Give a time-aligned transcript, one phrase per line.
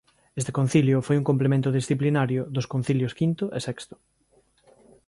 [0.39, 3.95] Este concilio foi un complemento disciplinario dos concilios quinto e sexto.